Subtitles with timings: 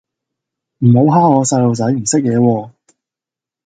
[0.79, 2.71] 唔好蝦我細路仔唔識野喎